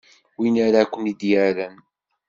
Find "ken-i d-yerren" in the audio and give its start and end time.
0.91-1.75